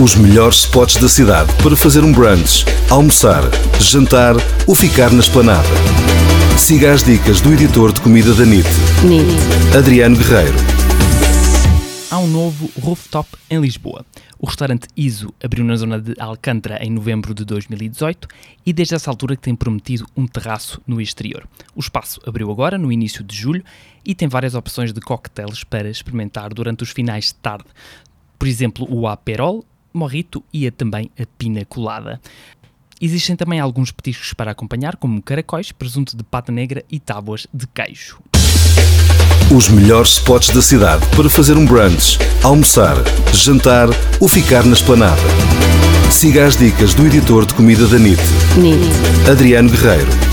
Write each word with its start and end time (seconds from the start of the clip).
Os 0.00 0.14
melhores 0.14 0.60
spots 0.60 0.96
da 0.96 1.08
cidade 1.08 1.52
para 1.60 1.76
fazer 1.76 2.04
um 2.04 2.12
brunch, 2.12 2.64
almoçar, 2.88 3.42
jantar 3.80 4.36
ou 4.64 4.72
ficar 4.72 5.10
na 5.10 5.18
esplanada. 5.18 5.66
Siga 6.56 6.92
as 6.92 7.02
dicas 7.02 7.40
do 7.40 7.52
editor 7.52 7.92
de 7.92 8.00
comida 8.00 8.32
da 8.32 8.46
NIT, 8.46 8.68
NIT. 9.02 9.76
Adriano 9.76 10.16
Guerreiro. 10.16 10.54
Há 12.12 12.18
um 12.20 12.28
novo 12.28 12.70
rooftop 12.80 13.28
em 13.50 13.60
Lisboa. 13.60 14.06
O 14.38 14.46
restaurante 14.46 14.86
ISO 14.96 15.34
abriu 15.42 15.64
na 15.64 15.74
zona 15.74 16.00
de 16.00 16.14
Alcântara 16.20 16.78
em 16.80 16.90
novembro 16.90 17.34
de 17.34 17.44
2018 17.44 18.28
e 18.64 18.72
desde 18.72 18.94
essa 18.94 19.10
altura 19.10 19.34
que 19.34 19.42
tem 19.42 19.56
prometido 19.56 20.06
um 20.16 20.28
terraço 20.28 20.80
no 20.86 21.00
exterior. 21.00 21.44
O 21.74 21.80
espaço 21.80 22.20
abriu 22.24 22.52
agora, 22.52 22.78
no 22.78 22.92
início 22.92 23.24
de 23.24 23.36
julho, 23.36 23.64
e 24.06 24.14
tem 24.14 24.28
várias 24.28 24.54
opções 24.54 24.92
de 24.92 25.00
coquetéis 25.00 25.64
para 25.64 25.90
experimentar 25.90 26.54
durante 26.54 26.84
os 26.84 26.90
finais 26.90 27.26
de 27.26 27.34
tarde. 27.34 27.64
Por 28.38 28.46
exemplo, 28.46 28.86
o 28.88 29.08
Aperol, 29.08 29.64
morrito 29.92 30.42
e 30.52 30.66
a, 30.66 30.72
também 30.72 31.10
a 31.18 31.24
pina 31.38 31.64
colada. 31.64 32.20
Existem 33.00 33.36
também 33.36 33.60
alguns 33.60 33.92
petiscos 33.92 34.32
para 34.32 34.50
acompanhar, 34.50 34.96
como 34.96 35.22
caracóis, 35.22 35.70
presunto 35.70 36.16
de 36.16 36.24
pata 36.24 36.50
negra 36.50 36.84
e 36.90 36.98
tábuas 36.98 37.46
de 37.54 37.66
queijo. 37.68 38.18
Os 39.54 39.68
melhores 39.68 40.10
spots 40.14 40.50
da 40.50 40.60
cidade 40.60 41.06
para 41.16 41.30
fazer 41.30 41.56
um 41.56 41.64
brunch, 41.64 42.18
almoçar, 42.42 42.96
jantar 43.32 43.88
ou 44.20 44.28
ficar 44.28 44.64
na 44.64 44.72
esplanada. 44.72 45.22
Siga 46.10 46.46
as 46.46 46.56
dicas 46.56 46.92
do 46.94 47.06
editor 47.06 47.46
de 47.46 47.54
comida 47.54 47.86
da 47.86 47.98
NIT, 47.98 48.20
NIT. 48.56 49.30
Adriano 49.30 49.70
Guerreiro. 49.70 50.27